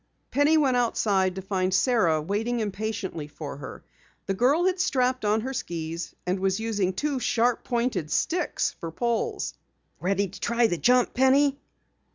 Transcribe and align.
Penny 0.31 0.57
went 0.57 0.75
outside 0.75 1.35
to 1.35 1.43
find 1.43 1.71
Sara 1.71 2.19
waiting 2.23 2.59
impatiently 2.59 3.27
for 3.27 3.57
her. 3.57 3.83
The 4.25 4.33
girl 4.33 4.65
had 4.65 4.79
strapped 4.79 5.23
on 5.23 5.41
her 5.41 5.53
skis, 5.53 6.15
and 6.25 6.39
was 6.39 6.59
using 6.59 6.93
two 6.93 7.19
sharp 7.19 7.63
pointed 7.63 8.09
sticks 8.09 8.71
for 8.79 8.89
poles. 8.91 9.53
"Ready 9.99 10.27
to 10.27 10.39
try 10.39 10.65
the 10.65 10.77
jump, 10.79 11.13
Penny?" 11.13 11.59